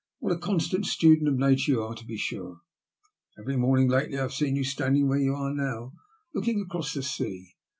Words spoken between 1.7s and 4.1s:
you are, to be sure. Every morning